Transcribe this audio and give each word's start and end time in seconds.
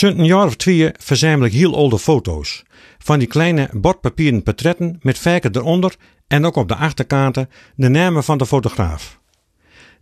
Sinds 0.00 0.18
een 0.18 0.26
jaar 0.26 0.46
of 0.46 0.56
twee 0.56 0.90
verzamel 0.98 1.46
ik 1.46 1.52
heel 1.52 1.76
oude 1.76 1.98
foto's. 1.98 2.62
Van 2.98 3.18
die 3.18 3.28
kleine 3.28 3.68
bordpapieren 3.72 4.42
portretten 4.42 4.98
met 5.02 5.18
vijken 5.18 5.56
eronder 5.56 5.94
en 6.26 6.44
ook 6.44 6.56
op 6.56 6.68
de 6.68 6.74
achterkanten 6.74 7.48
de 7.76 7.88
namen 7.88 8.24
van 8.24 8.38
de 8.38 8.46
fotograaf. 8.46 9.20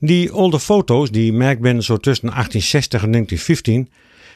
Die 0.01 0.31
oude 0.31 0.61
foto's, 0.61 1.11
die 1.11 1.33
merk 1.33 1.61
ben 1.61 1.83
zo 1.83 1.97
tussen 1.97 2.27
1860 2.27 3.03
en 3.03 3.11
1915, 3.11 3.93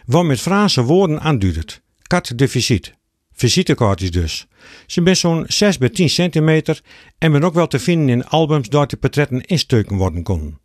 worden 0.06 0.26
met 0.26 0.40
Franse 0.40 0.82
woorden 0.82 1.20
aanduidt. 1.20 1.82
Kat 2.02 2.32
de 2.36 2.48
visite. 2.48 2.92
Visitekaartjes 3.32 4.10
dus. 4.10 4.46
Ze 4.86 5.02
zijn 5.02 5.16
zo'n 5.16 5.44
6 5.46 5.79
bij 5.79 5.88
10 5.88 6.08
centimeter 6.08 6.80
en 7.18 7.32
ben 7.32 7.44
ook 7.44 7.54
wel 7.54 7.66
te 7.66 7.79
vinden 7.79 8.08
in 8.08 8.26
albums 8.26 8.68
dat 8.68 8.90
die 8.90 8.98
portretten 8.98 9.40
insteuken 9.40 9.96
worden 9.96 10.22
konden. 10.22 10.60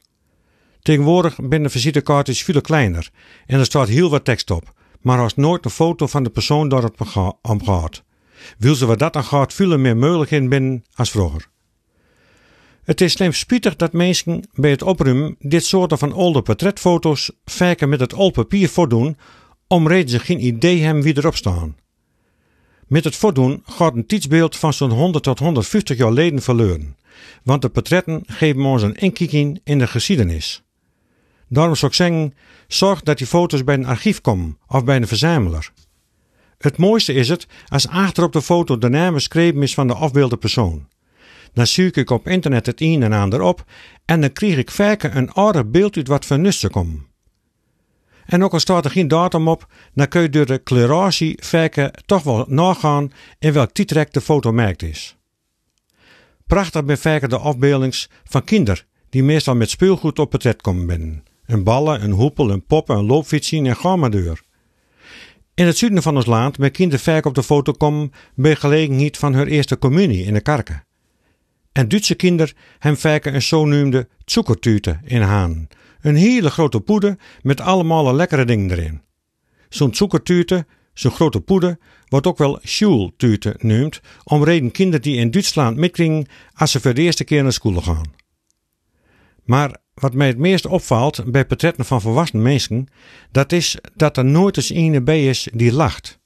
Tegenwoordig 0.82 1.40
zijn 1.50 1.64
de 1.64 1.70
visitekaartjes 1.70 2.44
veel 2.44 2.62
kleiner 2.62 3.10
en 3.46 3.60
er 3.60 3.66
staat 3.66 3.88
heel 3.88 4.10
wat 4.10 4.26
tekst 4.26 4.52
op, 4.52 4.76
maar 5.02 5.20
als 5.20 5.36
nooit 5.36 5.66
een 5.66 5.72
foto 5.72 6.08
van 6.08 6.24
de 6.24 6.30
persoon 6.30 6.70
dat 6.70 6.84
het 6.84 7.16
om 7.42 7.64
gaat. 7.64 8.04
Wil 8.58 8.76
ze 8.76 8.86
wat 8.86 9.00
dat 9.00 9.14
dan 9.14 9.24
gaat, 9.24 9.54
veel 9.54 9.78
meer 9.78 9.98
mogelijkheden 9.98 10.50
binnen 10.50 10.84
als 10.94 11.12
vroeger. 11.12 11.48
Het 12.84 13.02
is 13.02 13.12
slim 13.12 13.34
spietig 13.34 13.76
dat 13.76 13.94
mensen 13.94 14.50
bij 14.54 14.70
het 14.70 14.82
opruimen 14.82 15.36
dit 15.40 15.66
soort 15.66 15.94
van 15.98 16.14
oude 16.14 16.42
portretfoto's 16.42 17.32
vaker 17.46 17.90
met 17.90 18.00
het 18.00 18.14
oud 18.14 18.34
papier 18.34 18.70
voordoen, 18.70 19.18
om 19.68 19.88
reden 19.88 20.10
ze 20.10 20.20
geen 20.20 20.46
idee 20.46 20.82
hebben 20.82 21.04
wie 21.04 21.18
erop 21.18 21.36
staan. 21.36 21.76
Met 22.88 23.04
het 23.04 23.16
voordoen 23.16 23.64
gaat 23.66 23.96
een 23.96 24.06
tijdsbeeld 24.06 24.56
van 24.56 24.74
zo'n 24.74 24.92
100 24.92 25.24
tot 25.24 25.40
150 25.40 25.98
jaar 25.98 26.08
geleden 26.08 26.42
verloren, 26.42 26.98
want 27.44 27.62
de 27.62 27.70
portretten 27.70 28.24
geven 28.26 28.66
ons 28.66 28.82
een 28.82 28.96
inkijkje 28.96 29.60
in 29.64 29.78
de 29.80 29.88
geschiedenis. 29.88 30.67
Daarom 31.50 31.76
zou 31.76 31.92
ik 31.92 31.98
zeggen, 31.98 32.34
zorg 32.68 33.02
dat 33.02 33.18
die 33.18 33.28
foto's 33.28 33.64
bij 33.64 33.76
een 33.76 33.86
archief 33.86 34.22
komen 34.22 34.58
of 34.68 34.84
bij 34.84 34.96
een 34.96 35.08
verzamelaar. 35.08 35.72
Het 36.58 36.78
mooiste 36.78 37.14
is 37.14 37.30
het 37.30 37.48
als 37.68 37.88
achter 37.88 38.24
op 38.24 38.34
de 38.34 38.42
foto 38.42 38.78
de 38.78 38.90
naam 38.90 39.14
geschreven 39.14 39.62
is 39.62 39.74
van 39.74 39.88
de 39.88 39.94
afbeelde 39.94 40.38
persoon. 40.38 40.88
Dan 41.54 41.68
zoek 41.68 41.96
ik 41.96 42.10
op 42.10 42.28
internet 42.28 42.66
het 42.66 42.82
een 42.82 43.04
en 43.04 43.14
ander 43.14 43.42
op 43.42 43.64
en 44.06 44.22
dan 44.22 44.32
krijg 44.32 44.58
ik 44.58 44.72
vaker 44.72 45.16
een 45.16 45.32
oude 45.32 45.66
beeld 45.66 45.98
uit 45.98 46.08
wat 46.08 46.26
van 46.26 46.42
nussen 46.42 46.70
komt. 46.70 47.02
En 48.26 48.44
ook 48.44 48.54
al 48.54 48.60
staat 48.60 48.86
er 48.86 48.92
geen 48.92 49.08
datum 49.08 49.48
op, 49.48 49.68
dan 49.94 50.08
kun 50.08 50.22
je 50.22 50.30
door 50.30 50.46
de 50.46 50.58
kleuratie 50.58 51.38
vaker 51.44 51.92
toch 52.06 52.24
wel 52.24 52.46
nagaan 52.48 53.12
in 53.40 53.54
welk 53.54 53.72
tijdrek 53.72 54.14
de 54.14 54.22
foto 54.22 54.52
merkt 54.52 54.84
is. 54.84 55.18
Prachtig 56.48 56.86
ben 56.86 56.98
vaker 56.98 57.30
de 57.30 57.38
afbeeldings 57.38 58.10
van 58.24 58.44
kinderen 58.44 58.84
die 59.10 59.24
meestal 59.24 59.56
met 59.56 59.70
speelgoed 59.70 60.20
op 60.20 60.30
portret 60.30 60.62
komen 60.62 60.86
binnen. 60.86 61.24
Een 61.48 61.64
ballen, 61.64 62.04
een 62.04 62.12
hoepel, 62.12 62.52
een 62.52 62.66
poppen, 62.66 62.98
een 62.98 63.06
loopfietsje 63.06 63.58
en 63.58 63.76
ga 63.76 63.96
maar 63.96 64.12
deur. 64.12 64.42
In 65.54 65.66
het 65.66 65.78
zuiden 65.78 66.02
van 66.02 66.16
ons 66.16 66.26
land 66.26 66.58
met 66.58 66.72
kinderen 66.72 67.04
vaak 67.04 67.26
op 67.26 67.36
de 67.36 67.44
foto 67.44 67.72
komen 67.72 68.12
bij 68.36 68.56
gelegenheid 68.56 69.18
van 69.18 69.34
hun 69.34 69.48
eerste 69.48 69.78
communie 69.78 70.26
in 70.26 70.34
de 70.34 70.42
kerken. 70.42 70.86
En 71.72 71.88
Duitse 71.88 72.16
kinderen 72.16 72.56
hebben 72.80 73.02
vaak 73.02 73.26
een 73.26 73.42
zogenoemde 73.42 74.08
zoekertute 74.26 75.00
in 75.04 75.22
haan. 75.22 75.68
Een 76.02 76.16
hele 76.16 76.50
grote 76.50 76.80
poeder 76.80 77.18
met 77.42 77.62
allemaal 77.62 78.16
lekkere 78.16 78.46
dingen 78.46 78.72
erin. 78.72 79.02
Zo'n 79.70 79.96
zoekertute, 79.96 80.66
zo'n 80.94 81.12
grote 81.12 81.42
poeder, 81.42 81.78
wordt 82.06 82.28
ook 82.28 82.38
wel 82.38 82.60
schultute 82.62 83.56
genoemd, 83.58 84.02
om 84.24 84.44
reden 84.44 84.72
kinderen 84.72 85.02
die 85.02 85.18
in 85.18 85.32
Duitsland 85.32 85.78
mitkringen 85.78 86.28
als 86.54 86.72
ze 86.72 86.80
voor 86.80 86.94
de 86.94 87.02
eerste 87.02 87.24
keer 87.24 87.44
naar 87.44 87.54
school 87.54 87.82
gaan. 87.82 88.14
Maar 89.44 89.78
wat 90.00 90.14
mij 90.14 90.28
het 90.28 90.38
meest 90.38 90.66
opvalt 90.66 91.32
bij 91.32 91.46
portretten 91.46 91.86
van 91.86 92.02
volwassen 92.02 92.42
mensen, 92.42 92.88
dat 93.32 93.52
is 93.52 93.78
dat 93.96 94.18
er 94.18 94.26
nooit 94.26 94.58
eens 94.58 94.70
een 94.70 95.04
bij 95.04 95.28
is 95.28 95.48
die 95.54 95.74
lacht. 95.74 96.20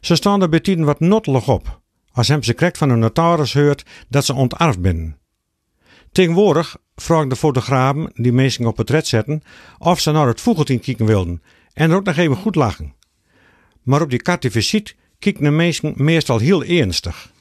Ze 0.00 0.14
staan 0.14 0.42
er 0.42 0.48
bij 0.48 0.76
wat 0.76 1.00
nottelig 1.00 1.48
op, 1.48 1.80
als 2.12 2.28
hem 2.28 2.42
ze 2.42 2.52
krijgt 2.52 2.78
van 2.78 2.90
een 2.90 2.98
notaris 2.98 3.54
hoort 3.54 3.84
dat 4.08 4.24
ze 4.24 4.34
ontarfd 4.34 4.78
zijn. 4.82 5.18
Tegenwoordig 6.12 6.76
vragen 6.96 7.28
de 7.28 7.36
fotografen 7.36 8.10
die 8.14 8.32
mensen 8.32 8.66
op 8.66 8.74
portret 8.74 9.06
zetten 9.06 9.42
of 9.78 10.00
ze 10.00 10.10
naar 10.10 10.26
het 10.26 10.40
vogeltien 10.40 10.80
kijken 10.80 11.06
wilden 11.06 11.42
en 11.72 11.90
er 11.90 11.96
ook 11.96 12.04
nog 12.04 12.16
even 12.16 12.36
goed 12.36 12.54
lachen. 12.54 12.94
Maar 13.82 14.02
op 14.02 14.10
die 14.10 14.50
visite 14.50 14.94
kijken 15.18 15.44
de 15.44 15.50
mensen 15.50 15.92
meestal 15.96 16.38
heel 16.38 16.64
ernstig. 16.64 17.32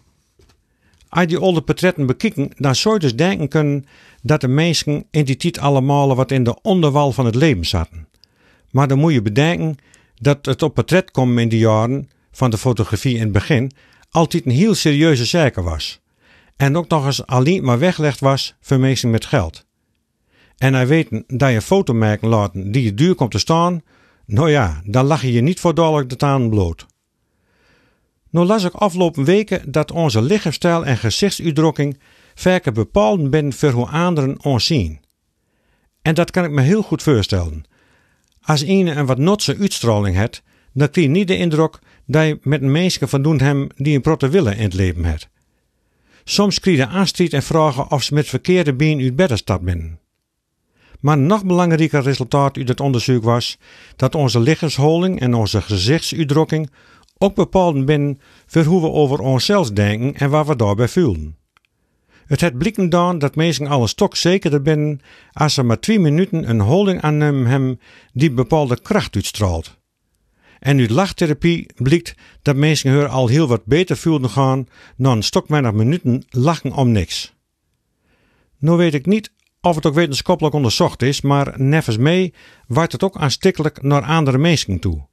Als 1.13 1.27
die 1.27 1.37
oude 1.37 1.61
portretten 1.61 2.05
bekijken, 2.05 2.49
dan 2.57 2.75
zou 2.75 2.93
je 2.93 2.99
dus 2.99 3.15
denken 3.15 3.47
kunnen 3.47 3.85
dat 4.21 4.41
de 4.41 4.47
mensen 4.47 5.05
in 5.11 5.25
die 5.25 5.35
tijd 5.35 5.59
allemaal 5.59 6.15
wat 6.15 6.31
in 6.31 6.43
de 6.43 6.61
onderwal 6.61 7.11
van 7.11 7.25
het 7.25 7.35
leven 7.35 7.65
zaten. 7.65 8.07
Maar 8.71 8.87
dan 8.87 8.99
moet 8.99 9.13
je 9.13 9.21
bedenken 9.21 9.75
dat 10.15 10.45
het 10.45 10.61
op 10.61 10.73
portret 10.73 11.11
komen 11.11 11.43
in 11.43 11.49
de 11.49 11.57
jaren 11.57 12.09
van 12.31 12.49
de 12.49 12.57
fotografie 12.57 13.15
in 13.15 13.21
het 13.21 13.31
begin 13.31 13.71
altijd 14.09 14.45
een 14.45 14.51
heel 14.51 14.75
serieuze 14.75 15.25
zaak 15.25 15.55
was. 15.55 16.01
En 16.55 16.77
ook 16.77 16.87
nog 16.87 17.05
eens 17.05 17.25
alleen 17.25 17.63
maar 17.63 17.79
weggelegd 17.79 18.19
was 18.19 18.55
voor 18.61 18.79
met 18.79 19.25
geld. 19.25 19.65
En 20.57 20.73
hij 20.73 20.87
weten 20.87 21.23
dat 21.27 21.51
je 21.51 21.61
fotomerken 21.61 22.27
laten 22.27 22.71
die 22.71 22.83
je 22.83 22.93
duur 22.93 23.15
komt 23.15 23.31
te 23.31 23.39
staan, 23.39 23.81
nou 24.25 24.49
ja, 24.49 24.81
dan 24.85 25.05
lach 25.05 25.21
je 25.21 25.31
je 25.31 25.41
niet 25.41 25.59
voor 25.59 25.73
dadelijk 25.73 26.09
de 26.09 26.15
taan 26.15 26.49
bloot. 26.49 26.85
Nou 28.33 28.45
las 28.45 28.63
ik 28.63 28.73
afgelopen 28.73 29.23
weken 29.23 29.71
dat 29.71 29.91
onze 29.91 30.21
lichaamsstijl 30.21 30.85
en 30.85 30.97
gezichtsuitdrukking 30.97 31.99
vaker 32.33 32.71
bepalend 32.71 33.29
ben 33.29 33.53
voor 33.53 33.69
hoe 33.69 33.87
anderen 33.87 34.43
ons 34.43 34.65
zien. 34.65 34.99
En 36.01 36.15
dat 36.15 36.31
kan 36.31 36.43
ik 36.43 36.51
me 36.51 36.61
heel 36.61 36.81
goed 36.81 37.03
voorstellen. 37.03 37.63
Als 38.41 38.61
een 38.61 38.97
een 38.97 39.05
wat 39.05 39.17
notse 39.17 39.57
uitstraling 39.59 40.15
hebt, 40.15 40.43
dan 40.71 40.89
krijg 40.89 41.07
je 41.07 41.13
niet 41.13 41.27
de 41.27 41.37
indruk 41.37 41.79
dat 42.05 42.25
je 42.25 42.39
met 42.41 42.61
een 42.61 42.71
meisje 42.71 43.07
van 43.07 43.21
doen 43.21 43.39
hem 43.39 43.67
die 43.75 43.95
een 43.95 44.01
protte 44.01 44.29
willen 44.29 44.57
in 44.57 44.63
het 44.63 44.73
leven 44.73 45.05
hebt. 45.05 45.29
Soms 46.23 46.59
krijg 46.59 46.77
je 46.77 46.87
aanstrijd 46.87 47.33
en 47.33 47.43
vragen 47.43 47.91
of 47.91 48.03
ze 48.03 48.13
met 48.13 48.27
verkeerde 48.27 48.73
been 48.73 49.01
uit 49.01 49.15
bed 49.15 49.37
stapt. 49.37 49.75
Maar 50.99 51.17
een 51.17 51.25
nog 51.25 51.45
belangrijker 51.45 52.01
resultaat 52.01 52.57
uit 52.57 52.67
het 52.67 52.79
onderzoek 52.79 53.23
was 53.23 53.57
dat 53.95 54.15
onze 54.15 54.39
lichaamshouding 54.39 55.19
en 55.19 55.33
onze 55.33 55.61
gezichtsuitdrukking 55.61 56.69
ook 57.23 57.35
bepalend 57.35 57.85
binnen 57.85 58.19
voor 58.45 58.63
hoe 58.63 58.81
we 58.81 58.89
over 58.89 59.19
onszelf 59.19 59.71
denken 59.71 60.15
en 60.15 60.29
wat 60.29 60.47
we 60.47 60.55
daarbij 60.55 60.87
voelen. 60.87 61.37
Het 62.25 62.41
het 62.41 62.57
dan 62.91 63.19
dat 63.19 63.35
mensen 63.35 63.67
alle 63.67 63.87
stok 63.87 64.15
zekerder 64.15 64.61
binnen 64.61 64.99
als 65.31 65.53
ze 65.53 65.63
maar 65.63 65.79
twee 65.79 65.99
minuten 65.99 66.49
een 66.49 66.59
holding 66.59 67.01
aannemen 67.01 67.45
hem 67.45 67.79
die 68.13 68.31
bepaalde 68.31 68.81
kracht 68.81 69.15
uitstraalt. 69.15 69.77
En 70.59 70.79
uit 70.79 70.89
lachtherapie 70.89 71.65
blijkt 71.75 72.15
dat 72.41 72.55
mensen 72.55 72.91
haar 72.91 73.07
al 73.07 73.27
heel 73.27 73.47
wat 73.47 73.65
beter 73.65 73.97
voelen 73.97 74.29
gaan 74.29 74.67
na 74.95 75.11
een 75.11 75.23
stok 75.23 75.49
minuten 75.49 76.23
lachen 76.29 76.71
om 76.71 76.91
niks. 76.91 77.33
Nu 78.59 78.71
weet 78.71 78.93
ik 78.93 79.05
niet 79.05 79.31
of 79.61 79.75
het 79.75 79.85
ook 79.85 79.93
wetenschappelijk 79.93 80.55
onderzocht 80.55 81.01
is, 81.01 81.21
maar 81.21 81.53
nevens 81.61 81.97
mee 81.97 82.33
waait 82.67 82.91
het 82.91 83.03
ook 83.03 83.17
aanstikkelijk 83.17 83.81
naar 83.81 84.01
andere 84.01 84.37
mensen 84.37 84.79
toe. 84.79 85.07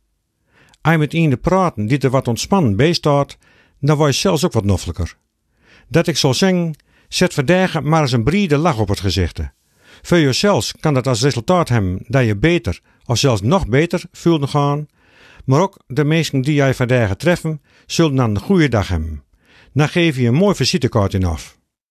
Als 0.81 0.93
je 0.93 0.99
met 0.99 1.13
iemand 1.13 1.41
praten 1.41 1.87
die 1.87 1.99
er 1.99 2.11
wat 2.11 2.29
ontspannen 2.29 2.77
bij 2.77 2.93
staat, 2.93 3.39
dan 3.81 3.97
word 3.97 4.15
je 4.15 4.21
zelfs 4.21 4.45
ook 4.45 4.53
wat 4.53 4.65
noffelijker. 4.65 5.17
Dat 5.89 6.07
ik 6.07 6.17
zal 6.17 6.35
zeggen, 6.35 6.75
zet 7.09 7.35
vandaag 7.35 7.83
maar 7.83 8.01
eens 8.01 8.13
een 8.13 8.25
brede 8.25 8.57
lach 8.57 8.79
op 8.79 8.89
het 8.89 9.01
gezicht. 9.01 9.41
Voor 10.03 10.19
jezelf 10.19 10.73
kan 10.81 10.95
dat 10.95 11.07
als 11.07 11.23
resultaat 11.23 11.69
hebben 11.69 12.05
dat 12.07 12.25
je 12.25 12.37
beter 12.37 12.81
of 13.05 13.19
zelfs 13.19 13.43
nog 13.43 13.69
beter 13.69 14.03
voelt 14.13 14.51
gaan, 14.51 14.87
maar 15.45 15.61
ook 15.61 15.79
de 15.87 16.05
mensen 16.05 16.41
die 16.41 16.55
jij 16.55 16.75
vandaag 16.75 17.17
treffen, 17.17 17.63
zullen 17.87 18.15
dan 18.15 18.31
een 18.31 18.41
goede 18.41 18.69
dag 18.69 18.89
hebben. 18.89 19.25
Dan 19.73 19.89
geef 19.89 20.17
je 20.17 20.27
een 20.27 20.35
mooi 20.35 20.55
visitekaartje 20.55 21.27
af. 21.27 21.59